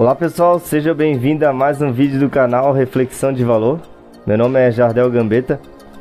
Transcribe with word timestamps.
Olá 0.00 0.14
pessoal, 0.14 0.58
seja 0.58 0.94
bem-vindo 0.94 1.46
a 1.46 1.52
mais 1.52 1.82
um 1.82 1.92
vídeo 1.92 2.18
do 2.18 2.30
canal 2.30 2.72
Reflexão 2.72 3.34
de 3.34 3.44
Valor. 3.44 3.82
Meu 4.26 4.38
nome 4.38 4.58
é 4.58 4.70
Jardel 4.70 5.10
Gambetta 5.10 5.60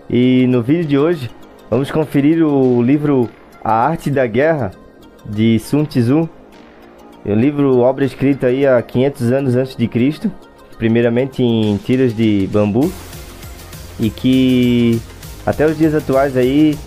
e 0.10 0.48
no 0.48 0.64
vídeo 0.64 0.86
de 0.86 0.98
hoje 0.98 1.30
vamos 1.70 1.92
conferir 1.92 2.42
o 2.42 2.82
livro 2.82 3.30
A 3.62 3.74
Arte 3.74 4.10
da 4.10 4.26
Guerra 4.26 4.72
de 5.26 5.60
Sun 5.60 5.84
Tzu. 5.84 6.30
É 7.26 7.34
um 7.34 7.36
livro, 7.36 7.80
obra 7.80 8.06
escrita 8.06 8.48
aí 8.48 8.66
há 8.66 8.82
500 8.82 9.32
anos 9.34 9.56
antes 9.58 9.76
de 9.76 9.86
Cristo, 9.86 10.32
primeiramente 10.78 11.44
em 11.44 11.76
tiras 11.76 12.16
de 12.16 12.48
bambu 12.54 12.90
e 14.00 14.10
que 14.10 15.02
até 15.46 15.66
os 15.66 15.78
dias 15.78 15.94
atuais 15.94 16.38
aí 16.38 16.78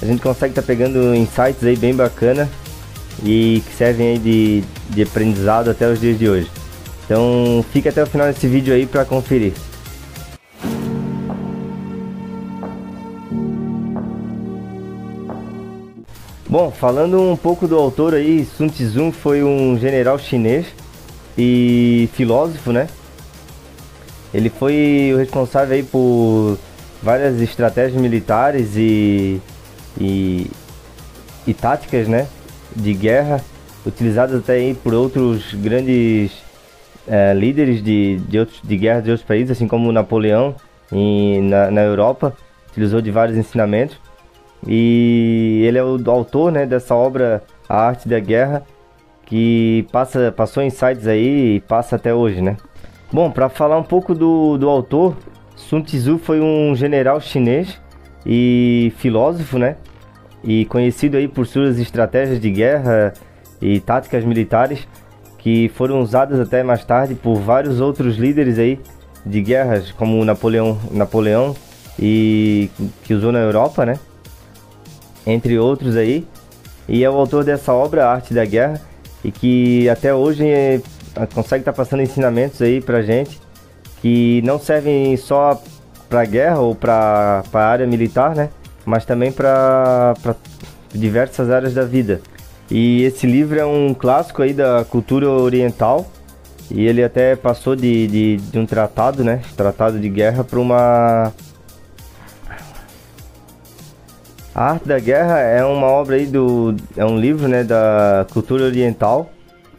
a 0.00 0.06
gente 0.06 0.22
consegue 0.22 0.52
estar 0.52 0.62
tá 0.62 0.66
pegando 0.68 1.12
insights 1.12 1.64
aí 1.64 1.74
bem 1.74 1.92
bacana 1.92 2.48
e 3.24 3.62
que 3.66 3.74
servem 3.74 4.12
aí 4.12 4.18
de, 4.18 4.64
de 4.90 5.02
aprendizado 5.02 5.70
até 5.70 5.90
os 5.90 6.00
dias 6.00 6.18
de 6.18 6.28
hoje. 6.28 6.50
Então 7.04 7.64
fica 7.72 7.90
até 7.90 8.02
o 8.02 8.06
final 8.06 8.26
desse 8.26 8.46
vídeo 8.46 8.72
aí 8.72 8.86
para 8.86 9.04
conferir. 9.04 9.52
Bom, 16.48 16.70
falando 16.70 17.18
um 17.18 17.36
pouco 17.36 17.66
do 17.66 17.78
autor 17.78 18.12
aí, 18.12 18.44
Sun 18.44 18.68
Tzu 18.68 19.10
foi 19.10 19.42
um 19.42 19.78
general 19.78 20.18
chinês 20.18 20.66
e 21.36 22.10
filósofo, 22.12 22.72
né? 22.72 22.88
Ele 24.34 24.50
foi 24.50 25.12
o 25.14 25.18
responsável 25.18 25.74
aí 25.74 25.82
por 25.82 26.58
várias 27.02 27.40
estratégias 27.40 27.98
militares 27.98 28.76
e, 28.76 29.40
e, 29.98 30.50
e 31.46 31.54
táticas, 31.54 32.06
né? 32.06 32.26
De 32.74 32.94
guerra 32.94 33.42
utilizadas 33.86 34.40
até 34.40 34.54
aí 34.54 34.74
por 34.74 34.94
outros 34.94 35.52
grandes 35.54 36.32
é, 37.06 37.32
líderes 37.34 37.82
de, 37.82 38.16
de, 38.28 38.38
outros, 38.38 38.60
de 38.62 38.76
guerra 38.76 39.00
de 39.00 39.10
outros 39.10 39.26
países, 39.26 39.50
assim 39.50 39.66
como 39.66 39.90
Napoleão 39.92 40.54
em, 40.90 41.42
na, 41.42 41.70
na 41.70 41.80
Europa, 41.82 42.36
utilizou 42.70 43.00
de 43.00 43.10
vários 43.10 43.36
ensinamentos. 43.36 43.98
E 44.66 45.64
ele 45.66 45.78
é 45.78 45.82
o 45.82 45.98
autor 46.10 46.52
né, 46.52 46.64
dessa 46.64 46.94
obra 46.94 47.42
A 47.68 47.76
Arte 47.88 48.08
da 48.08 48.20
Guerra, 48.20 48.62
que 49.26 49.86
passa, 49.90 50.30
passou 50.30 50.62
insights 50.62 51.06
aí 51.06 51.56
e 51.56 51.60
passa 51.60 51.96
até 51.96 52.14
hoje, 52.14 52.40
né? 52.40 52.56
Bom, 53.12 53.30
para 53.30 53.48
falar 53.48 53.76
um 53.76 53.82
pouco 53.82 54.14
do, 54.14 54.56
do 54.56 54.68
autor, 54.68 55.16
Sun 55.56 55.82
Tzu 55.82 56.18
foi 56.18 56.40
um 56.40 56.74
general 56.74 57.20
chinês 57.20 57.80
e 58.24 58.92
filósofo, 58.98 59.58
né? 59.58 59.76
E 60.44 60.64
conhecido 60.66 61.16
aí 61.16 61.28
por 61.28 61.46
suas 61.46 61.78
estratégias 61.78 62.40
de 62.40 62.50
guerra 62.50 63.12
e 63.60 63.80
táticas 63.80 64.24
militares 64.24 64.86
que 65.38 65.68
foram 65.74 66.00
usadas 66.00 66.38
até 66.40 66.62
mais 66.62 66.84
tarde 66.84 67.14
por 67.14 67.36
vários 67.36 67.80
outros 67.80 68.16
líderes 68.16 68.58
aí 68.58 68.78
de 69.24 69.40
guerras 69.40 69.90
como 69.92 70.24
Napoleão, 70.24 70.78
Napoleão 70.90 71.54
e 71.98 72.70
que 73.04 73.14
usou 73.14 73.32
na 73.32 73.40
Europa, 73.40 73.84
né? 73.84 73.98
Entre 75.26 75.58
outros 75.58 75.96
aí. 75.96 76.26
E 76.88 77.04
é 77.04 77.10
o 77.10 77.14
autor 77.14 77.44
dessa 77.44 77.72
obra, 77.72 78.08
Arte 78.08 78.34
da 78.34 78.44
Guerra, 78.44 78.80
e 79.24 79.30
que 79.30 79.88
até 79.88 80.12
hoje 80.12 80.46
é, 80.46 80.80
consegue 81.32 81.62
estar 81.62 81.72
tá 81.72 81.76
passando 81.76 82.02
ensinamentos 82.02 82.60
aí 82.60 82.80
pra 82.80 83.02
gente 83.02 83.40
que 84.00 84.42
não 84.44 84.58
servem 84.58 85.16
só 85.16 85.62
para 86.08 86.24
guerra 86.24 86.58
ou 86.58 86.74
para 86.74 87.42
a 87.52 87.58
área 87.58 87.86
militar, 87.86 88.34
né? 88.34 88.50
Mas 88.84 89.04
também 89.04 89.32
para 89.32 90.14
diversas 90.92 91.50
áreas 91.50 91.74
da 91.74 91.84
vida. 91.84 92.20
E 92.70 93.02
esse 93.02 93.26
livro 93.26 93.58
é 93.58 93.66
um 93.66 93.92
clássico 93.92 94.42
aí 94.42 94.52
da 94.52 94.84
cultura 94.84 95.28
oriental 95.28 96.06
e 96.70 96.86
ele 96.86 97.04
até 97.04 97.36
passou 97.36 97.76
de, 97.76 98.06
de, 98.06 98.36
de 98.36 98.58
um 98.58 98.64
tratado, 98.64 99.22
né, 99.22 99.42
tratado 99.56 99.98
de 99.98 100.08
guerra, 100.08 100.42
para 100.42 100.58
uma 100.58 101.32
a 104.54 104.70
Arte 104.70 104.86
da 104.86 104.98
Guerra 104.98 105.38
é 105.38 105.64
uma 105.64 105.86
obra 105.86 106.16
aí 106.16 106.26
do 106.26 106.74
é 106.96 107.04
um 107.04 107.18
livro, 107.18 107.48
né, 107.48 107.64
da 107.64 108.26
cultura 108.32 108.64
oriental 108.64 109.30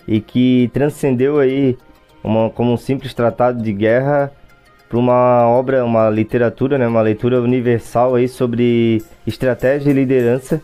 e 0.07 0.19
que 0.19 0.69
transcendeu 0.73 1.39
aí 1.39 1.77
uma, 2.23 2.49
como 2.49 2.73
um 2.73 2.77
simples 2.77 3.13
tratado 3.13 3.61
de 3.61 3.71
guerra 3.71 4.31
para 4.93 4.99
uma 4.99 5.47
obra, 5.47 5.83
uma 5.83 6.07
literatura, 6.07 6.77
né, 6.77 6.87
uma 6.87 7.01
leitura 7.01 7.41
universal 7.41 8.13
aí 8.13 8.27
sobre 8.27 9.01
estratégia 9.25 9.89
e 9.89 9.93
liderança 9.93 10.61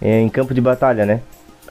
em 0.00 0.28
campo 0.28 0.54
de 0.54 0.60
batalha, 0.60 1.04
né? 1.04 1.20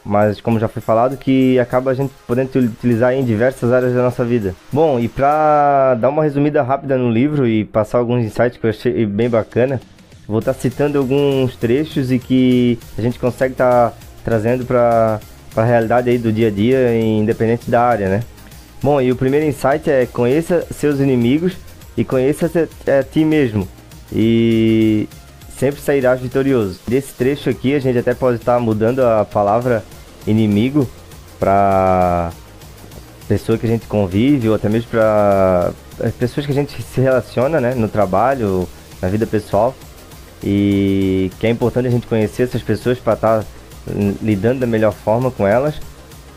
Mas 0.04 0.42
como 0.42 0.60
já 0.60 0.68
foi 0.68 0.82
falado, 0.82 1.16
que 1.16 1.58
acaba 1.58 1.92
a 1.92 1.94
gente 1.94 2.12
podendo 2.28 2.50
utilizar 2.60 3.14
em 3.14 3.24
diversas 3.24 3.72
áreas 3.72 3.94
da 3.94 4.04
nossa 4.04 4.26
vida. 4.26 4.54
Bom, 4.74 5.00
e 5.00 5.08
para 5.08 5.96
dar 5.96 6.10
uma 6.10 6.22
resumida 6.22 6.62
rápida 6.62 6.98
no 6.98 7.10
livro 7.10 7.48
e 7.48 7.64
passar 7.64 8.00
alguns 8.00 8.26
insights 8.26 8.58
que 8.58 8.66
eu 8.66 8.72
achei 8.72 9.06
bem 9.06 9.30
bacana, 9.30 9.80
vou 10.28 10.40
estar 10.40 10.54
tá 10.54 10.60
citando 10.60 10.98
alguns 10.98 11.56
trechos 11.56 12.12
e 12.12 12.20
que 12.20 12.78
a 12.98 13.02
gente 13.02 13.18
consegue 13.18 13.54
estar 13.54 13.92
tá 13.92 13.98
trazendo 14.22 14.66
para 14.66 15.22
a 15.56 15.64
realidade 15.64 16.10
aí 16.10 16.18
do 16.18 16.30
dia 16.30 16.50
a 16.50 16.52
dia, 16.52 16.94
independente 17.00 17.72
da 17.72 17.82
área, 17.82 18.10
né? 18.10 18.22
Bom, 18.84 19.00
e 19.00 19.14
o 19.14 19.16
primeiro 19.16 19.46
insight 19.46 19.90
é 19.90 20.06
conheça 20.06 20.68
seus 20.70 21.00
inimigos 21.00 21.65
e 21.98 22.04
conheça 22.04 22.52
a 22.88 23.04
ti 23.04 23.24
mesmo 23.24 23.68
e 24.12 25.08
sempre 25.58 25.80
sairás 25.82 26.20
vitorioso. 26.20 26.80
Desse 26.88 27.14
trecho 27.14 27.50
aqui 27.50 27.74
a 27.74 27.80
gente 27.80 27.98
até 27.98 28.14
pode 28.14 28.38
estar 28.38 28.60
mudando 28.60 29.00
a 29.00 29.26
palavra 29.26 29.84
inimigo 30.28 30.88
para 31.40 32.32
pessoa 33.28 33.58
que 33.58 33.66
a 33.66 33.70
gente 33.70 33.88
convive 33.88 34.50
ou 34.50 34.56
até 34.56 34.70
mesmo 34.70 34.90
para 34.90 35.72
pessoas 36.20 36.46
que 36.46 36.52
a 36.52 36.56
gente 36.56 36.82
se 36.82 37.02
relaciona, 37.02 37.60
né, 37.60 37.74
no 37.74 37.88
trabalho, 37.88 38.68
na 39.02 39.08
vida 39.08 39.26
pessoal. 39.26 39.76
E 40.44 41.32
que 41.40 41.48
é 41.48 41.50
importante 41.50 41.88
a 41.88 41.92
gente 41.92 42.06
conhecer 42.06 42.44
essas 42.44 42.62
pessoas 42.62 43.00
para 43.00 43.14
estar 43.14 43.46
lidando 44.22 44.60
da 44.60 44.68
melhor 44.68 44.94
forma 44.94 45.32
com 45.32 45.48
elas. 45.48 45.76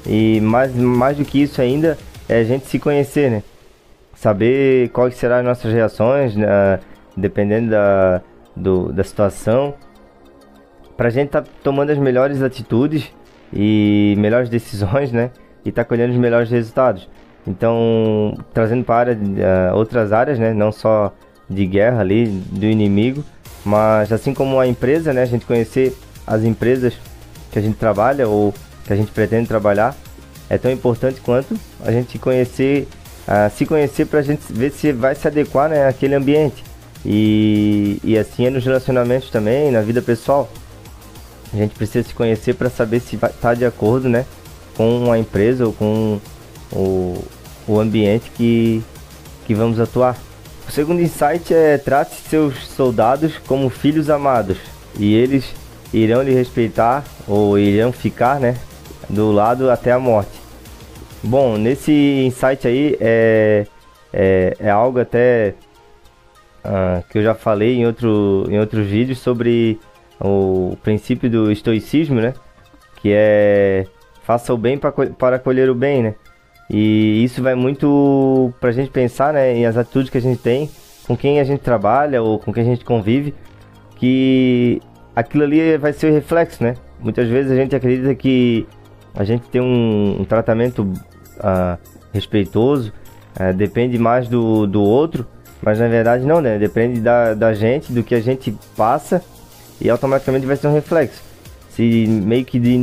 E 0.07 0.41
mais, 0.41 0.75
mais 0.75 1.17
do 1.17 1.25
que 1.25 1.43
isso 1.43 1.61
ainda 1.61 1.99
é 2.29 2.39
a 2.39 2.45
gente 2.45 2.67
se 2.69 2.79
conhecer, 2.79 3.31
né? 3.31 3.43
Saber 4.21 4.89
quais 4.89 5.15
serão 5.15 5.37
as 5.37 5.45
nossas 5.45 5.73
reações, 5.73 6.34
né, 6.34 6.81
dependendo 7.17 7.71
da, 7.71 8.21
do, 8.55 8.93
da 8.93 9.05
situação, 9.05 9.75
para 10.97 11.06
a 11.06 11.11
gente 11.11 11.27
estar 11.27 11.43
tá 11.43 11.51
tomando 11.62 11.91
as 11.91 11.99
melhores 11.99 12.43
atitudes 12.43 13.12
e 13.53 14.17
melhores 14.19 14.49
decisões, 14.49 15.12
né? 15.12 15.31
E 15.65 15.69
estar 15.69 15.84
tá 15.84 15.89
colhendo 15.89 16.12
os 16.12 16.19
melhores 16.19 16.51
resultados. 16.51 17.09
Então, 17.47 18.37
trazendo 18.53 18.84
para 18.84 19.12
uh, 19.12 19.77
outras 19.77 20.12
áreas, 20.12 20.39
né? 20.39 20.53
Não 20.53 20.73
só 20.73 21.15
de 21.49 21.65
guerra 21.65 22.01
ali, 22.01 22.27
do 22.27 22.67
inimigo, 22.67 23.25
mas 23.65 24.12
assim 24.12 24.34
como 24.34 24.59
a 24.59 24.67
empresa, 24.67 25.12
né? 25.12 25.23
A 25.23 25.27
gente 25.27 25.47
conhecer 25.47 25.97
as 26.27 26.43
empresas 26.43 26.99
que 27.53 27.59
a 27.59 27.62
gente 27.62 27.77
trabalha 27.77 28.27
ou 28.27 28.53
que 28.84 28.93
a 28.93 28.97
gente 28.97 29.12
pretende 29.12 29.47
trabalhar 29.47 29.95
é 30.51 30.59
tão 30.59 30.71
importante 30.71 31.21
quanto 31.21 31.55
a 31.84 31.93
gente 31.93 32.19
conhecer 32.19 32.89
a 33.28 33.50
se 33.50 33.66
conhecer 33.66 34.06
para 34.06 34.21
a 34.21 34.22
gente 34.22 34.41
ver 34.50 34.72
se 34.72 34.91
vai 34.91 35.15
se 35.15 35.28
adequar 35.28 35.69
né, 35.69 35.87
àquele 35.87 36.15
ambiente. 36.15 36.65
E, 37.05 38.00
e 38.03 38.16
assim 38.16 38.47
é 38.47 38.50
nos 38.50 38.65
relacionamentos 38.65 39.28
também, 39.28 39.71
na 39.71 39.83
vida 39.83 40.00
pessoal. 40.00 40.50
A 41.53 41.56
gente 41.59 41.75
precisa 41.75 42.09
se 42.09 42.15
conhecer 42.15 42.55
para 42.55 42.71
saber 42.71 43.00
se 43.00 43.16
vai 43.16 43.28
estar 43.28 43.49
tá 43.50 43.55
de 43.55 43.66
acordo 43.66 44.09
né, 44.09 44.25
com 44.75 45.12
a 45.12 45.19
empresa 45.19 45.66
ou 45.66 45.75
com 45.75 46.19
o, 46.72 47.22
o 47.66 47.78
ambiente 47.78 48.31
que, 48.34 48.83
que 49.47 49.55
vamos 49.55 49.78
atuar. 49.78 50.16
O 50.66 50.72
segundo 50.72 51.03
insight 51.03 51.53
é 51.53 51.77
trate 51.77 52.15
seus 52.31 52.66
soldados 52.69 53.34
como 53.47 53.69
filhos 53.69 54.09
amados 54.09 54.57
e 54.98 55.15
eles 55.15 55.45
irão 55.92 56.22
lhe 56.22 56.33
respeitar 56.33 57.04
ou 57.27 57.59
irão 57.59 57.92
ficar 57.92 58.41
né, 58.41 58.57
do 59.09 59.30
lado 59.33 59.71
até 59.71 59.92
a 59.92 59.98
morte. 59.98 60.38
Bom, 61.22 61.56
nesse 61.56 61.92
insight 62.26 62.66
aí 62.66 62.97
é, 63.00 63.66
é, 64.12 64.56
é 64.60 64.70
algo 64.70 65.00
até 65.00 65.54
uh, 66.65 67.03
que 67.10 67.18
eu 67.18 67.22
já 67.22 67.34
falei 67.34 67.76
em, 67.76 67.86
outro, 67.86 68.47
em 68.48 68.59
outros 68.59 68.86
vídeos 68.86 69.18
sobre 69.18 69.80
o 70.20 70.76
princípio 70.82 71.28
do 71.28 71.50
estoicismo, 71.50 72.20
né? 72.20 72.34
Que 72.97 73.12
é 73.12 73.86
faça 74.22 74.53
o 74.53 74.59
bem 74.59 74.76
pra, 74.76 74.92
para 74.92 75.38
colher 75.38 75.70
o 75.70 75.74
bem, 75.74 76.03
né? 76.03 76.15
E 76.70 77.24
isso 77.24 77.42
vai 77.42 77.54
muito 77.54 78.53
pra 78.60 78.70
gente 78.72 78.91
pensar, 78.91 79.32
né, 79.32 79.56
em 79.56 79.65
as 79.65 79.74
atitudes 79.76 80.10
que 80.10 80.18
a 80.18 80.20
gente 80.20 80.42
tem, 80.42 80.70
com 81.06 81.16
quem 81.16 81.41
a 81.41 81.44
gente 81.44 81.60
trabalha 81.60 82.22
ou 82.22 82.38
com 82.38 82.53
quem 82.53 82.62
a 82.62 82.66
gente 82.66 82.84
convive, 82.84 83.34
que 83.97 84.82
aquilo 85.16 85.44
ali 85.44 85.78
vai 85.78 85.94
ser 85.94 86.10
o 86.10 86.15
reflexo, 86.15 86.62
né? 86.62 86.74
Muitas 87.00 87.26
vezes 87.26 87.50
a 87.50 87.56
gente 87.56 87.74
acredita 87.74 88.15
que 88.15 88.66
a 89.18 89.24
gente 89.24 89.48
tem 89.48 89.60
um, 89.60 90.20
um 90.20 90.24
tratamento 90.24 90.82
uh, 90.82 91.76
respeitoso, 92.12 92.92
uh, 93.34 93.53
depende 93.53 93.98
mais 93.98 94.28
do, 94.28 94.65
do 94.65 94.80
outro, 94.80 95.26
mas 95.60 95.80
na 95.80 95.88
verdade 95.88 96.24
não, 96.24 96.41
né? 96.41 96.56
Depende 96.56 97.00
da, 97.00 97.34
da 97.34 97.53
gente, 97.53 97.92
do 97.92 98.04
que 98.04 98.15
a 98.15 98.20
gente 98.20 98.56
passa 98.76 99.20
e 99.80 99.91
automaticamente 99.91 100.47
vai 100.47 100.54
ser 100.54 100.68
um 100.68 100.72
reflexo. 100.72 101.20
Se 101.70 102.06
meio 102.06 102.44
que 102.44 102.60
de, 102.60 102.78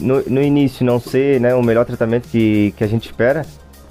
no, 0.00 0.22
no 0.22 0.42
início 0.42 0.84
não 0.84 0.98
ser 0.98 1.38
né, 1.42 1.54
o 1.54 1.62
melhor 1.62 1.84
tratamento 1.84 2.26
que, 2.26 2.72
que 2.74 2.82
a 2.82 2.86
gente 2.86 3.04
espera, 3.04 3.44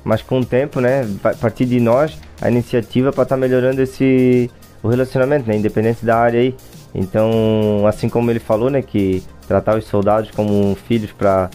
mas 0.03 0.23
com 0.23 0.39
o 0.39 0.45
tempo, 0.45 0.79
né, 0.81 1.07
a 1.23 1.33
partir 1.35 1.65
de 1.65 1.79
nós, 1.79 2.17
a 2.41 2.49
iniciativa 2.49 3.11
para 3.11 3.23
estar 3.23 3.35
tá 3.35 3.39
melhorando 3.39 3.79
esse 3.79 4.49
o 4.81 4.87
relacionamento, 4.87 5.47
né, 5.47 5.55
independente 5.55 6.03
da 6.03 6.17
área 6.17 6.39
aí. 6.39 6.55
Então, 6.95 7.85
assim 7.87 8.09
como 8.09 8.31
ele 8.31 8.39
falou, 8.39 8.71
né, 8.71 8.81
que 8.81 9.21
tratar 9.47 9.77
os 9.77 9.85
soldados 9.85 10.31
como 10.31 10.75
filhos 10.87 11.11
para 11.11 11.49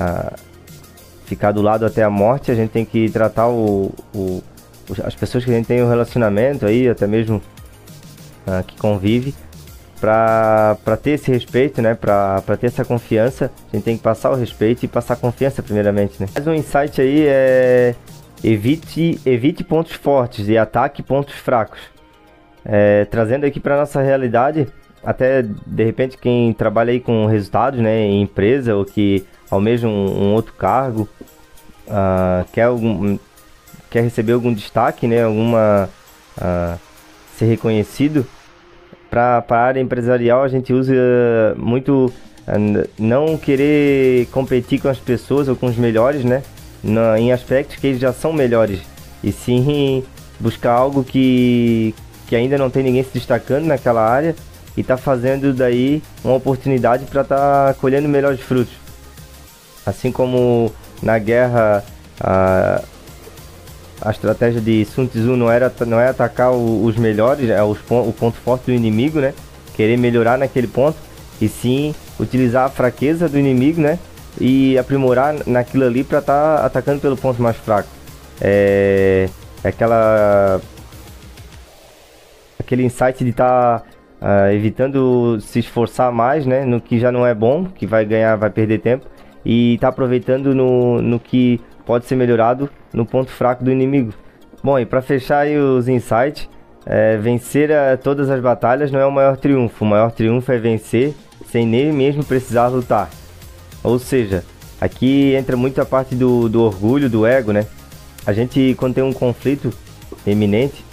uh, 0.00 0.34
ficar 1.24 1.52
do 1.52 1.62
lado 1.62 1.84
até 1.86 2.02
a 2.02 2.10
morte, 2.10 2.50
a 2.50 2.54
gente 2.54 2.70
tem 2.70 2.84
que 2.84 3.08
tratar 3.10 3.48
o, 3.48 3.92
o, 4.14 4.42
as 5.04 5.14
pessoas 5.14 5.44
que 5.44 5.50
a 5.50 5.54
gente 5.54 5.66
tem 5.66 5.82
um 5.82 5.88
relacionamento 5.88 6.66
aí, 6.66 6.88
até 6.88 7.06
mesmo 7.06 7.40
uh, 8.46 8.64
que 8.64 8.76
convive, 8.76 9.34
para 10.00 10.96
ter 11.02 11.10
esse 11.10 11.30
respeito, 11.30 11.82
né, 11.82 11.94
para 11.94 12.56
ter 12.58 12.68
essa 12.68 12.84
confiança, 12.84 13.50
a 13.70 13.76
gente 13.76 13.84
tem 13.84 13.96
que 13.96 14.02
passar 14.02 14.30
o 14.30 14.34
respeito 14.34 14.84
e 14.84 14.88
passar 14.88 15.16
confiança 15.16 15.62
primeiramente, 15.62 16.20
né. 16.20 16.28
Mais 16.34 16.46
um 16.46 16.54
insight 16.54 17.00
aí 17.00 17.26
é 17.26 17.94
evite, 18.42 19.20
evite 19.26 19.62
pontos 19.62 19.92
fortes 19.92 20.48
e 20.48 20.56
ataque 20.56 21.02
pontos 21.02 21.34
fracos. 21.34 21.78
É, 22.64 23.04
trazendo 23.06 23.44
aqui 23.46 23.60
para 23.60 23.76
nossa 23.76 24.00
realidade, 24.00 24.66
até 25.04 25.42
de 25.42 25.84
repente 25.84 26.18
quem 26.18 26.52
trabalha 26.52 26.92
aí 26.92 27.00
com 27.00 27.26
resultados, 27.26 27.80
né, 27.80 28.02
em 28.02 28.22
empresa 28.22 28.74
ou 28.74 28.84
que 28.84 29.24
almeja 29.50 29.88
um, 29.88 29.90
um 29.90 30.34
outro 30.34 30.52
cargo, 30.54 31.08
uh, 31.88 32.44
quer 32.52 32.64
algum, 32.64 33.18
quer 33.90 34.02
receber 34.02 34.32
algum 34.32 34.52
destaque, 34.52 35.06
né, 35.06 35.24
alguma 35.24 35.88
uh, 36.38 36.78
ser 37.36 37.46
reconhecido, 37.46 38.26
para 39.10 39.44
a 39.48 39.56
área 39.56 39.80
empresarial 39.80 40.42
a 40.42 40.48
gente 40.48 40.72
usa 40.72 40.94
muito 41.56 42.12
uh, 42.46 42.88
não 42.98 43.36
querer 43.36 44.26
competir 44.26 44.80
com 44.80 44.88
as 44.88 44.98
pessoas 44.98 45.48
ou 45.48 45.56
com 45.56 45.66
os 45.66 45.76
melhores, 45.76 46.24
né, 46.24 46.42
na, 46.84 47.18
em 47.18 47.32
aspectos 47.32 47.76
que 47.76 47.86
eles 47.86 48.00
já 48.00 48.12
são 48.12 48.32
melhores, 48.32 48.80
e 49.24 49.32
sim 49.32 50.04
buscar 50.38 50.72
algo 50.72 51.02
que, 51.02 51.94
que 52.26 52.36
ainda 52.36 52.56
não 52.56 52.70
tem 52.70 52.82
ninguém 52.82 53.02
se 53.02 53.10
destacando 53.12 53.64
naquela 53.64 54.06
área 54.06 54.34
e 54.76 54.80
está 54.80 54.96
fazendo 54.96 55.52
daí 55.52 56.02
uma 56.24 56.34
oportunidade 56.34 57.04
para 57.06 57.24
tá 57.24 57.74
colhendo 57.80 58.08
melhores 58.08 58.40
frutos. 58.40 58.74
Assim 59.84 60.12
como 60.12 60.72
na 61.02 61.18
guerra 61.18 61.84
a, 62.20 62.82
a 64.02 64.10
estratégia 64.10 64.60
de 64.60 64.84
Sun 64.84 65.06
Tzu 65.06 65.36
não 65.36 65.50
era 65.50 65.72
não 65.86 65.98
é 65.98 66.08
atacar 66.08 66.52
o, 66.52 66.84
os 66.84 66.96
melhores, 66.96 67.48
é 67.50 67.62
os, 67.62 67.78
o 67.88 68.12
ponto 68.12 68.36
forte 68.38 68.66
do 68.66 68.72
inimigo, 68.72 69.20
né? 69.20 69.34
Querer 69.74 69.96
melhorar 69.96 70.38
naquele 70.38 70.66
ponto 70.66 70.96
e 71.40 71.48
sim 71.48 71.94
utilizar 72.18 72.66
a 72.66 72.68
fraqueza 72.68 73.28
do 73.28 73.38
inimigo, 73.38 73.80
né? 73.80 73.98
E 74.40 74.78
aprimorar 74.78 75.34
naquilo 75.46 75.84
ali 75.84 76.04
para 76.04 76.18
estar 76.18 76.58
tá 76.58 76.66
atacando 76.66 77.00
pelo 77.00 77.16
ponto 77.16 77.42
mais 77.42 77.56
fraco. 77.56 77.88
É, 78.40 79.28
é 79.64 79.68
aquela 79.68 80.60
aquele 82.58 82.84
insight 82.84 83.24
de 83.24 83.30
estar 83.30 83.80
tá, 83.80 83.84
uh, 84.20 84.52
evitando 84.52 85.38
se 85.40 85.58
esforçar 85.58 86.12
mais, 86.12 86.46
né? 86.46 86.64
No 86.64 86.80
que 86.80 86.98
já 86.98 87.10
não 87.10 87.26
é 87.26 87.34
bom, 87.34 87.64
que 87.64 87.86
vai 87.86 88.04
ganhar, 88.04 88.36
vai 88.36 88.50
perder 88.50 88.78
tempo 88.78 89.06
e 89.44 89.78
tá 89.80 89.88
aproveitando 89.88 90.54
no, 90.54 91.00
no 91.00 91.18
que 91.18 91.60
pode 91.86 92.04
ser 92.06 92.16
melhorado 92.16 92.68
no 92.92 93.06
ponto 93.06 93.30
fraco 93.30 93.64
do 93.64 93.70
inimigo. 93.70 94.12
Bom, 94.62 94.78
e 94.78 94.84
para 94.84 95.00
fechar 95.00 95.46
os 95.46 95.88
insights, 95.88 96.48
é, 96.84 97.16
vencer 97.16 97.72
a, 97.72 97.96
todas 97.96 98.28
as 98.30 98.40
batalhas 98.40 98.90
não 98.90 99.00
é 99.00 99.06
o 99.06 99.12
maior 99.12 99.36
triunfo. 99.36 99.84
O 99.84 99.88
maior 99.88 100.12
triunfo 100.12 100.52
é 100.52 100.58
vencer 100.58 101.14
sem 101.46 101.66
nem 101.66 101.92
mesmo 101.92 102.24
precisar 102.24 102.68
lutar. 102.68 103.08
Ou 103.82 103.98
seja, 103.98 104.44
aqui 104.80 105.34
entra 105.34 105.56
muito 105.56 105.80
a 105.80 105.86
parte 105.86 106.14
do, 106.14 106.48
do 106.48 106.62
orgulho, 106.62 107.08
do 107.08 107.26
ego, 107.26 107.52
né? 107.52 107.66
A 108.26 108.32
gente, 108.32 108.74
quando 108.78 108.94
tem 108.94 109.04
um 109.04 109.12
conflito 109.12 109.72
eminente, 110.26 110.84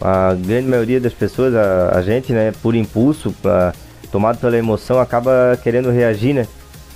a 0.00 0.34
grande 0.34 0.68
maioria 0.68 1.00
das 1.00 1.12
pessoas, 1.12 1.54
a, 1.54 1.98
a 1.98 2.02
gente, 2.02 2.32
né, 2.32 2.52
por 2.62 2.74
impulso, 2.74 3.34
a, 3.44 3.72
tomado 4.10 4.38
pela 4.38 4.56
emoção, 4.56 4.98
acaba 4.98 5.58
querendo 5.62 5.90
reagir, 5.90 6.34
né? 6.34 6.46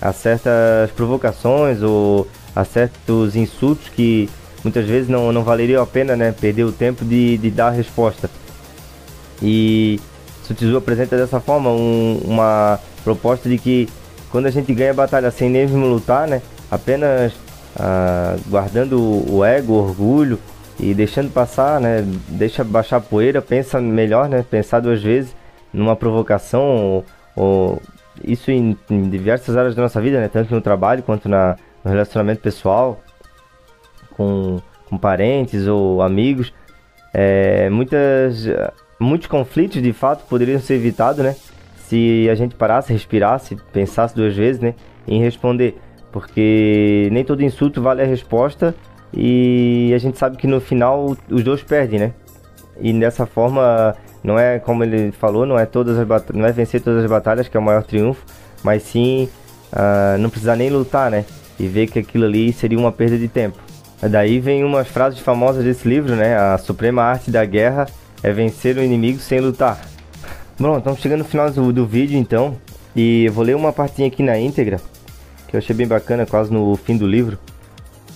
a 0.00 0.12
certas 0.12 0.90
provocações 0.90 1.82
ou 1.82 2.28
a 2.54 2.64
certos 2.64 3.34
insultos 3.34 3.88
que 3.88 4.28
muitas 4.62 4.86
vezes 4.86 5.08
não, 5.08 5.32
não 5.32 5.42
valeria 5.42 5.80
a 5.80 5.86
pena 5.86 6.16
né, 6.16 6.32
perder 6.32 6.64
o 6.64 6.72
tempo 6.72 7.04
de, 7.04 7.38
de 7.38 7.50
dar 7.50 7.68
a 7.68 7.70
resposta. 7.70 8.30
E 9.42 10.00
Sutizu 10.44 10.76
apresenta 10.76 11.16
dessa 11.16 11.40
forma 11.40 11.70
um, 11.70 12.20
uma 12.24 12.78
proposta 13.04 13.48
de 13.48 13.58
que 13.58 13.88
quando 14.30 14.46
a 14.46 14.50
gente 14.50 14.72
ganha 14.74 14.90
a 14.90 14.94
batalha 14.94 15.30
sem 15.30 15.48
mesmo 15.48 15.86
lutar, 15.86 16.26
né, 16.26 16.42
apenas 16.70 17.32
ah, 17.78 18.36
guardando 18.48 18.98
o 19.30 19.44
ego, 19.44 19.74
o 19.74 19.76
orgulho 19.76 20.38
e 20.78 20.94
deixando 20.94 21.32
passar, 21.32 21.80
né, 21.80 22.04
deixa 22.28 22.62
baixar 22.62 22.98
a 22.98 23.00
poeira, 23.00 23.40
pensa 23.40 23.80
melhor, 23.80 24.28
né, 24.28 24.44
pensar 24.48 24.80
duas 24.80 25.02
vezes 25.02 25.34
numa 25.72 25.96
provocação 25.96 26.62
ou, 26.62 27.04
ou 27.34 27.82
isso 28.24 28.50
em, 28.50 28.76
em, 28.90 29.08
diversas 29.08 29.56
áreas 29.56 29.74
da 29.74 29.82
nossa 29.82 30.00
vida, 30.00 30.20
né? 30.20 30.28
Tanto 30.28 30.54
no 30.54 30.60
trabalho 30.60 31.02
quanto 31.02 31.28
na, 31.28 31.56
no 31.84 31.90
relacionamento 31.90 32.40
pessoal, 32.40 33.00
com, 34.16 34.60
com 34.86 34.96
parentes 34.96 35.66
ou 35.66 36.02
amigos. 36.02 36.52
É, 37.12 37.68
muitas, 37.70 38.46
muitos 38.98 39.26
conflitos, 39.26 39.82
de 39.82 39.92
fato, 39.92 40.24
poderiam 40.28 40.58
ser 40.60 40.74
evitados, 40.74 41.22
né? 41.22 41.36
Se 41.76 42.28
a 42.30 42.34
gente 42.34 42.54
parasse, 42.54 42.92
respirasse, 42.92 43.56
pensasse 43.72 44.14
duas 44.14 44.34
vezes, 44.34 44.60
né? 44.60 44.74
Em 45.06 45.20
responder. 45.20 45.78
Porque 46.10 47.08
nem 47.12 47.24
todo 47.24 47.42
insulto 47.42 47.82
vale 47.82 48.02
a 48.02 48.06
resposta 48.06 48.74
e 49.12 49.92
a 49.94 49.98
gente 49.98 50.18
sabe 50.18 50.36
que 50.36 50.46
no 50.46 50.60
final 50.60 51.16
os 51.30 51.44
dois 51.44 51.62
perdem, 51.62 51.98
né? 51.98 52.12
E 52.80 52.92
dessa 52.92 53.26
forma 53.26 53.96
não 54.22 54.38
é 54.38 54.58
como 54.58 54.84
ele 54.84 55.12
falou, 55.12 55.46
não 55.46 55.58
é 55.58 55.64
todas 55.64 55.98
as 55.98 56.06
não 56.34 56.46
é 56.46 56.52
vencer 56.52 56.80
todas 56.80 57.04
as 57.04 57.10
batalhas 57.10 57.48
que 57.48 57.56
é 57.56 57.60
o 57.60 57.62
maior 57.62 57.82
triunfo, 57.82 58.24
mas 58.62 58.82
sim 58.82 59.28
uh, 59.72 60.18
não 60.18 60.28
precisar 60.28 60.56
nem 60.56 60.70
lutar, 60.70 61.10
né? 61.10 61.24
E 61.58 61.66
ver 61.66 61.86
que 61.86 61.98
aquilo 61.98 62.24
ali 62.24 62.52
seria 62.52 62.78
uma 62.78 62.92
perda 62.92 63.16
de 63.16 63.28
tempo. 63.28 63.58
Daí 64.02 64.38
vem 64.38 64.62
umas 64.62 64.88
frases 64.88 65.20
famosas 65.20 65.64
desse 65.64 65.88
livro, 65.88 66.14
né? 66.14 66.36
A 66.36 66.58
suprema 66.58 67.02
arte 67.02 67.30
da 67.30 67.44
guerra 67.44 67.86
é 68.22 68.30
vencer 68.30 68.76
o 68.76 68.82
inimigo 68.82 69.18
sem 69.18 69.40
lutar. 69.40 69.80
Bom, 70.58 70.78
estamos 70.78 71.00
chegando 71.00 71.20
no 71.20 71.24
final 71.24 71.50
do, 71.50 71.72
do 71.72 71.86
vídeo 71.86 72.18
então, 72.18 72.56
e 72.94 73.24
eu 73.26 73.32
vou 73.32 73.44
ler 73.44 73.54
uma 73.56 73.72
partinha 73.72 74.08
aqui 74.08 74.22
na 74.22 74.38
íntegra, 74.38 74.80
que 75.48 75.56
eu 75.56 75.58
achei 75.58 75.74
bem 75.74 75.86
bacana, 75.86 76.26
quase 76.26 76.52
no 76.52 76.74
fim 76.76 76.96
do 76.96 77.06
livro. 77.06 77.38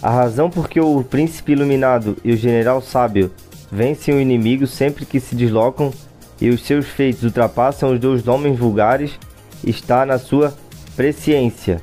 A 0.02 0.10
razão 0.10 0.48
por 0.48 0.68
que 0.68 0.80
o 0.80 1.04
príncipe 1.04 1.52
iluminado 1.52 2.16
e 2.24 2.32
o 2.32 2.36
general 2.36 2.80
sábio 2.80 3.30
vencem 3.70 4.14
o 4.14 4.20
inimigo 4.20 4.66
sempre 4.66 5.04
que 5.04 5.20
se 5.20 5.34
deslocam 5.34 5.92
e 6.40 6.48
os 6.48 6.62
seus 6.62 6.86
feitos 6.86 7.22
ultrapassam 7.22 7.92
os 7.92 8.00
dos 8.00 8.26
homens 8.26 8.58
vulgares, 8.58 9.18
está 9.62 10.06
na 10.06 10.18
sua 10.18 10.54
presciência. 10.96 11.82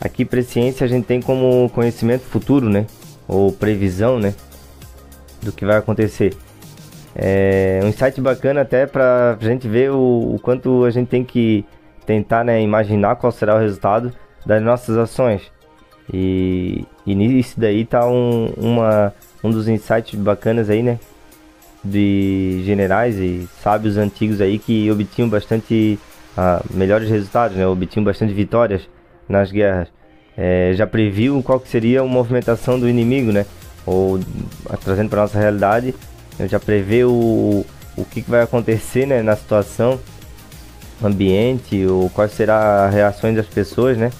Aqui 0.00 0.24
presciência 0.24 0.84
a 0.84 0.88
gente 0.88 1.04
tem 1.06 1.20
como 1.20 1.68
conhecimento 1.70 2.22
futuro, 2.22 2.68
né? 2.70 2.86
Ou 3.26 3.52
previsão, 3.52 4.18
né? 4.18 4.32
Do 5.42 5.52
que 5.52 5.66
vai 5.66 5.76
acontecer. 5.76 6.36
É 7.14 7.80
um 7.82 7.88
insight 7.88 8.20
bacana 8.20 8.60
até 8.60 8.86
para 8.86 9.36
a 9.38 9.44
gente 9.44 9.66
ver 9.66 9.90
o, 9.90 10.34
o, 10.34 10.38
quanto 10.40 10.84
a 10.84 10.90
gente 10.90 11.08
tem 11.08 11.24
que 11.24 11.64
tentar 12.06 12.44
né, 12.44 12.62
imaginar 12.62 13.16
qual 13.16 13.32
será 13.32 13.56
o 13.56 13.58
resultado 13.58 14.12
das 14.46 14.62
nossas 14.62 14.96
ações. 14.96 15.42
E, 16.12 16.84
e 17.06 17.14
nisso 17.14 17.58
daí 17.58 17.84
tá 17.84 18.06
um, 18.06 18.52
uma, 18.56 19.14
um 19.42 19.50
dos 19.50 19.68
insights 19.68 20.18
bacanas 20.18 20.68
aí, 20.68 20.82
né? 20.82 20.98
de 21.82 22.62
generais 22.64 23.16
e 23.16 23.48
sábios 23.62 23.96
antigos 23.96 24.40
aí 24.40 24.58
que 24.58 24.90
obtinham 24.90 25.28
bastante 25.28 25.98
uh, 26.36 26.62
melhores 26.76 27.08
resultados, 27.08 27.56
né? 27.56 27.66
obtinham 27.66 28.04
bastante 28.04 28.34
vitórias 28.34 28.88
nas 29.28 29.50
guerras. 29.50 29.88
É, 30.36 30.72
já 30.74 30.86
previu 30.86 31.42
qual 31.42 31.58
que 31.58 31.68
seria 31.68 32.00
a 32.00 32.04
movimentação 32.04 32.78
do 32.78 32.88
inimigo, 32.88 33.32
né? 33.32 33.44
Ou 33.84 34.20
trazendo 34.82 35.10
para 35.10 35.22
nossa 35.22 35.38
realidade, 35.38 35.94
já 36.48 36.58
prevê 36.58 37.04
o, 37.04 37.66
o 37.96 38.04
que, 38.04 38.22
que 38.22 38.30
vai 38.30 38.42
acontecer 38.42 39.06
né, 39.06 39.22
na 39.22 39.36
situação 39.36 39.98
ambiente 41.02 41.84
ou 41.86 42.08
quais 42.10 42.32
serão 42.32 42.54
as 42.54 42.94
reações 42.94 43.36
das 43.36 43.46
pessoas, 43.46 43.98
né? 43.98 44.10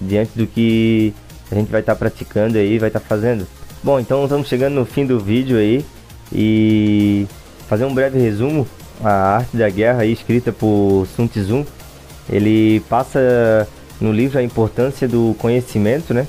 Diante 0.00 0.32
do 0.36 0.46
que 0.46 1.14
a 1.50 1.54
gente 1.54 1.70
vai 1.70 1.80
estar 1.80 1.94
tá 1.94 1.98
praticando 1.98 2.58
aí, 2.58 2.78
vai 2.78 2.88
estar 2.88 3.00
tá 3.00 3.06
fazendo. 3.06 3.46
Bom, 3.82 3.98
então 4.00 4.24
estamos 4.24 4.48
chegando 4.48 4.74
no 4.74 4.84
fim 4.84 5.06
do 5.06 5.18
vídeo 5.18 5.56
aí. 5.56 5.84
E 6.32 7.26
fazer 7.68 7.84
um 7.84 7.94
breve 7.94 8.18
resumo, 8.18 8.66
a 9.02 9.36
arte 9.36 9.56
da 9.56 9.68
guerra 9.68 10.02
aí, 10.02 10.12
escrita 10.12 10.52
por 10.52 11.06
Sun 11.14 11.26
Tzu, 11.26 11.66
ele 12.28 12.80
passa 12.88 13.66
no 14.00 14.12
livro 14.12 14.38
a 14.38 14.42
importância 14.42 15.08
do 15.08 15.34
conhecimento, 15.38 16.12
né? 16.12 16.26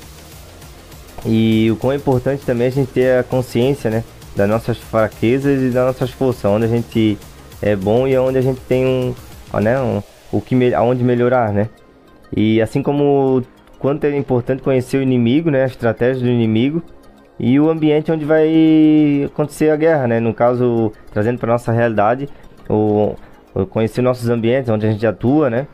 E 1.26 1.70
o 1.70 1.76
quão 1.76 1.92
é 1.92 1.96
importante 1.96 2.44
também 2.44 2.68
a 2.68 2.70
gente 2.70 2.90
ter 2.92 3.18
a 3.18 3.22
consciência, 3.22 3.90
né? 3.90 4.04
Das 4.34 4.48
nossas 4.48 4.78
fraquezas 4.78 5.60
e 5.60 5.70
das 5.70 5.86
nossas 5.86 6.10
forças, 6.10 6.44
onde 6.46 6.64
a 6.64 6.68
gente 6.68 7.18
é 7.60 7.76
bom 7.76 8.06
e 8.08 8.16
onde 8.16 8.38
a 8.38 8.42
gente 8.42 8.60
tem 8.62 8.86
um, 8.86 9.14
né? 9.60 9.78
Um, 9.80 10.02
o 10.32 10.40
que 10.40 10.74
aonde 10.74 11.04
melhorar, 11.04 11.52
né? 11.52 11.68
E 12.34 12.62
assim 12.62 12.82
como 12.82 13.42
quanto 13.80 14.04
é 14.04 14.16
importante 14.16 14.62
conhecer 14.62 14.98
o 14.98 15.02
inimigo, 15.02 15.50
né? 15.50 15.64
A 15.64 15.66
estratégia 15.66 16.22
do 16.22 16.28
inimigo, 16.28 16.82
e 17.38 17.58
o 17.58 17.70
ambiente 17.70 18.12
onde 18.12 18.24
vai 18.24 19.24
acontecer 19.24 19.70
a 19.70 19.76
guerra, 19.76 20.06
né? 20.06 20.20
No 20.20 20.34
caso, 20.34 20.92
trazendo 21.10 21.38
para 21.38 21.50
nossa 21.50 21.72
realidade, 21.72 22.28
o, 22.68 23.16
o, 23.54 23.64
conhecer 23.66 24.02
nossos 24.02 24.28
ambientes, 24.28 24.68
onde 24.68 24.86
a 24.86 24.92
gente 24.92 25.06
atua, 25.06 25.48
né? 25.48 25.66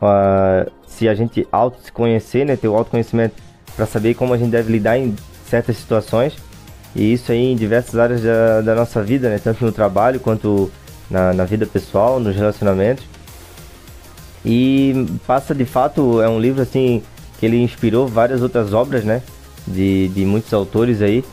Uh, 0.00 0.70
se 0.86 1.08
a 1.08 1.14
gente 1.14 1.48
auto 1.50 1.80
se 1.82 1.90
conhecer, 1.90 2.44
né? 2.44 2.54
Ter 2.54 2.68
o 2.68 2.76
autoconhecimento 2.76 3.34
para 3.74 3.86
saber 3.86 4.14
como 4.14 4.34
a 4.34 4.36
gente 4.36 4.50
deve 4.50 4.70
lidar 4.70 4.98
em 4.98 5.16
certas 5.46 5.78
situações. 5.78 6.36
E 6.94 7.14
isso 7.14 7.32
aí 7.32 7.52
em 7.52 7.56
diversas 7.56 7.98
áreas 7.98 8.22
da, 8.22 8.60
da 8.60 8.74
nossa 8.74 9.02
vida, 9.02 9.30
né? 9.30 9.40
Tanto 9.42 9.64
no 9.64 9.72
trabalho 9.72 10.20
quanto 10.20 10.70
na, 11.10 11.32
na 11.32 11.44
vida 11.46 11.64
pessoal, 11.64 12.20
nos 12.20 12.36
relacionamentos. 12.36 13.04
E 14.44 15.06
passa 15.26 15.54
de 15.54 15.64
fato, 15.64 16.20
é 16.20 16.28
um 16.28 16.38
livro 16.38 16.60
assim 16.60 17.02
que 17.40 17.46
ele 17.46 17.56
inspirou 17.56 18.06
várias 18.06 18.42
outras 18.42 18.72
obras, 18.72 19.02
né? 19.02 19.22
de, 19.66 20.08
de 20.08 20.24
muitos 20.24 20.52
autores 20.52 21.02
aí, 21.02 21.24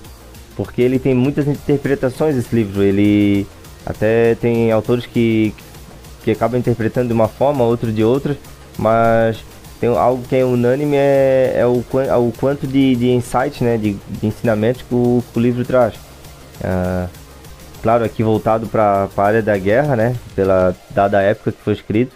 porque 0.55 0.81
ele 0.81 0.99
tem 0.99 1.13
muitas 1.13 1.47
interpretações 1.47 2.35
esse 2.35 2.55
livro. 2.55 2.83
Ele 2.83 3.45
até 3.85 4.35
tem 4.35 4.71
autores 4.71 5.05
que, 5.05 5.53
que 6.23 6.31
acabam 6.31 6.59
interpretando 6.59 7.07
de 7.07 7.13
uma 7.13 7.27
forma, 7.27 7.63
outro 7.63 7.91
de 7.91 8.03
outra, 8.03 8.37
mas 8.77 9.43
tem 9.79 9.89
algo 9.89 10.23
que 10.27 10.35
é 10.35 10.43
unânime 10.43 10.95
é, 10.95 11.53
é 11.57 11.65
o, 11.65 11.83
é 11.99 12.15
o 12.15 12.31
quanto 12.39 12.65
de, 12.65 12.95
de 12.95 13.09
insight, 13.11 13.63
né, 13.63 13.77
de, 13.77 13.93
de 13.93 14.31
que 14.31 14.95
o, 14.95 15.23
que 15.31 15.39
o 15.39 15.41
livro 15.41 15.63
traz. 15.63 15.95
Uh, 16.59 17.07
claro, 17.83 18.03
aqui 18.03 18.23
voltado 18.23 18.67
para 18.67 19.07
a 19.15 19.21
área 19.21 19.41
da 19.41 19.55
guerra, 19.57 19.95
né, 19.95 20.15
pela 20.35 20.75
dada 20.89 21.21
época 21.21 21.51
que 21.51 21.61
foi 21.61 21.73
escrito, 21.73 22.15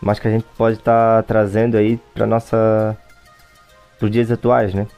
mas 0.00 0.20
que 0.20 0.28
a 0.28 0.30
gente 0.30 0.44
pode 0.56 0.78
estar 0.78 1.16
tá 1.16 1.22
trazendo 1.22 1.76
aí 1.76 1.98
para 2.14 2.26
nossa 2.26 2.96
para 4.02 4.06
os 4.06 4.10
dias 4.10 4.32
atuais, 4.32 4.74
né? 4.74 4.88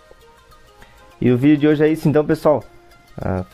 E 1.20 1.30
o 1.30 1.36
vídeo 1.36 1.58
de 1.58 1.68
hoje 1.68 1.84
é 1.84 1.88
isso 1.88 2.08
então, 2.08 2.24
pessoal. 2.24 2.64
Ah, 3.20 3.44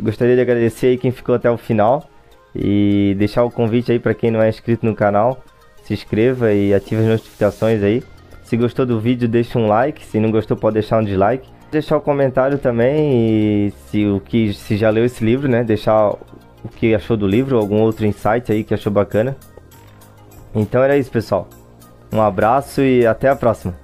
gostaria 0.00 0.36
de 0.36 0.40
agradecer 0.40 0.86
aí 0.86 0.96
quem 0.96 1.10
ficou 1.10 1.34
até 1.34 1.50
o 1.50 1.56
final 1.56 2.08
e 2.54 3.16
deixar 3.18 3.42
o 3.42 3.50
convite 3.50 3.90
aí 3.90 3.98
para 3.98 4.14
quem 4.14 4.30
não 4.30 4.40
é 4.40 4.48
inscrito 4.48 4.86
no 4.86 4.94
canal, 4.94 5.42
se 5.82 5.92
inscreva 5.92 6.52
e 6.52 6.72
ative 6.72 7.02
as 7.02 7.08
notificações 7.08 7.82
aí. 7.82 8.02
Se 8.44 8.56
gostou 8.56 8.86
do 8.86 9.00
vídeo, 9.00 9.26
deixa 9.26 9.58
um 9.58 9.66
like, 9.66 10.04
se 10.04 10.20
não 10.20 10.30
gostou 10.30 10.56
pode 10.56 10.74
deixar 10.74 11.00
um 11.00 11.04
dislike. 11.04 11.48
Deixar 11.72 11.96
o 11.96 11.98
um 11.98 12.02
comentário 12.02 12.56
também 12.58 13.66
e 13.66 13.72
se 13.88 14.06
o 14.06 14.20
que 14.20 14.52
se 14.52 14.76
já 14.76 14.88
leu 14.88 15.04
esse 15.04 15.24
livro, 15.24 15.48
né, 15.48 15.64
deixar 15.64 16.10
o 16.10 16.68
que 16.76 16.94
achou 16.94 17.16
do 17.16 17.26
livro, 17.26 17.58
algum 17.58 17.80
outro 17.80 18.06
insight 18.06 18.52
aí 18.52 18.62
que 18.62 18.72
achou 18.72 18.92
bacana. 18.92 19.36
Então 20.54 20.80
era 20.80 20.96
isso, 20.96 21.10
pessoal. 21.10 21.48
Um 22.12 22.22
abraço 22.22 22.80
e 22.80 23.04
até 23.04 23.28
a 23.28 23.34
próxima. 23.34 23.83